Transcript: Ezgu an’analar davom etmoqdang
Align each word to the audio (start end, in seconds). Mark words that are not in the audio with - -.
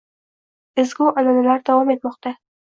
Ezgu 0.83 1.09
an’analar 1.19 1.63
davom 1.71 1.93
etmoqdang 1.97 2.41